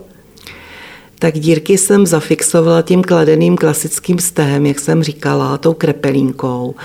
[1.19, 6.75] Tak dírky jsem zafixovala tím kladeným klasickým stehem, jak jsem říkala, tou krepelínkou.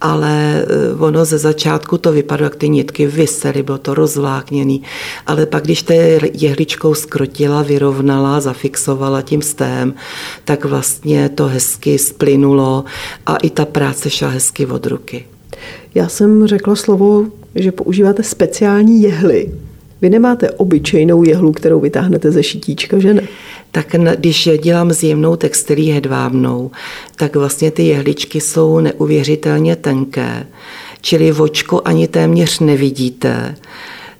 [0.00, 4.82] Ale eh, ono ze začátku to vypadalo, jak ty nitky vysely, bylo to rozvlákněný.
[5.26, 9.94] Ale pak, když té jehličkou skrotila, vyrovnala, zafixovala tím stehem,
[10.44, 12.84] tak vlastně to hezky splynulo
[13.26, 15.26] a i ta práce šla hezky od ruky.
[15.94, 19.50] Já jsem řekla slovo, že používáte speciální jehly.
[20.04, 23.22] Vy nemáte obyčejnou jehlu, kterou vytáhnete ze šitíčka, že ne?
[23.74, 26.70] Tak když dělám zjemnou textilí hedvábnou,
[27.16, 30.46] tak vlastně ty jehličky jsou neuvěřitelně tenké,
[31.00, 33.54] čili vočko ani téměř nevidíte.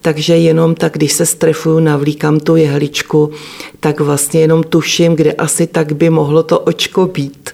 [0.03, 3.31] Takže jenom tak, když se strefuju, navlíkám tu jehličku,
[3.81, 7.51] tak vlastně jenom tuším, kde asi tak by mohlo to očko být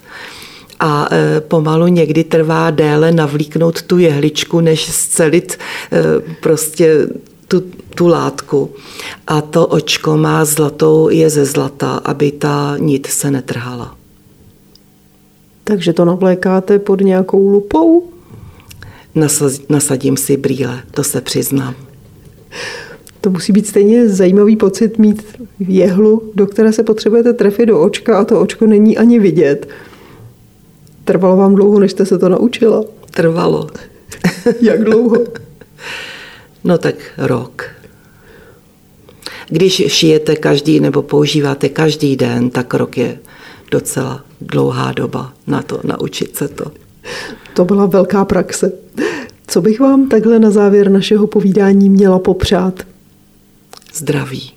[0.80, 5.58] a e, pomalu někdy trvá déle navlíknout tu jehličku, než scelit
[5.92, 7.06] e, prostě
[7.50, 7.62] tu,
[7.94, 8.70] tu látku.
[9.26, 13.96] A to očko má zlatou, je ze zlata, aby ta nit se netrhala.
[15.64, 18.06] Takže to navlékáte pod nějakou lupou?
[19.68, 21.74] nasadím si brýle, to se přiznám.
[23.20, 25.22] To musí být stejně zajímavý pocit mít
[25.58, 29.68] jehlu, do které se potřebujete trefit do očka a to očko není ani vidět.
[31.04, 32.84] Trvalo vám dlouho, než jste se to naučila?
[33.10, 33.68] Trvalo.
[34.60, 35.16] Jak dlouho?
[36.64, 37.64] No tak rok.
[39.48, 43.18] Když šijete každý nebo používáte každý den, tak rok je
[43.70, 46.64] docela dlouhá doba na to, naučit se to.
[47.54, 48.72] To byla velká praxe.
[49.46, 52.82] Co bych vám takhle na závěr našeho povídání měla popřát?
[53.94, 54.52] Zdraví.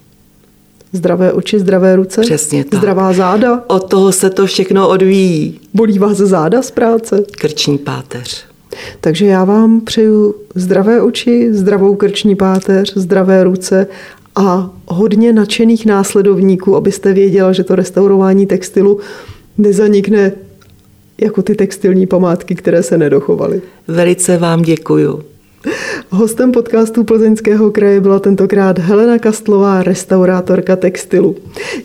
[0.93, 2.21] Zdravé oči, zdravé ruce?
[2.21, 2.79] Přesně tak.
[2.79, 3.63] Zdravá záda?
[3.67, 5.59] Od toho se to všechno odvíjí.
[5.73, 7.23] Bolí vás záda z práce?
[7.31, 8.52] Krční páteř.
[9.01, 13.87] Takže já vám přeju zdravé oči, zdravou krční páteř, zdravé ruce
[14.35, 18.99] a hodně nadšených následovníků, abyste věděla, že to restaurování textilu
[19.57, 20.31] nezanikne
[21.21, 23.61] jako ty textilní památky, které se nedochovaly.
[23.87, 25.23] Velice vám děkuju.
[26.15, 31.35] Hostem podcastu Plzeňského kraje byla tentokrát Helena Kastlová, restaurátorka textilu.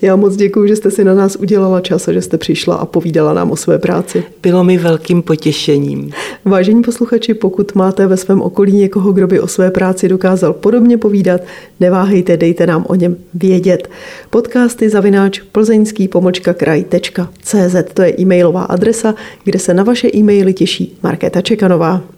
[0.03, 2.87] Já moc děkuji, že jste si na nás udělala čas a že jste přišla a
[2.87, 4.25] povídala nám o své práci.
[4.43, 6.11] Bylo mi velkým potěšením.
[6.45, 10.99] Vážení posluchači, pokud máte ve svém okolí někoho, kdo by o své práci dokázal podobně
[10.99, 11.41] povídat,
[11.81, 13.91] neváhejte, dejte nám o něm vědět.
[14.31, 19.15] Podcasty zavináč plzeňský pomočka kraj.cz to je e-mailová adresa,
[19.45, 22.18] kde se na vaše e-maily těší Markéta Čekanová.